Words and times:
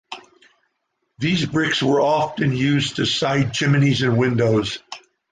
These 1.19 1.45
bricks 1.45 1.83
were 1.83 2.01
often 2.01 2.53
used 2.55 2.95
to 2.95 3.05
side 3.05 3.53
chimneys 3.53 4.01
and 4.01 4.17
windows. 4.17 4.79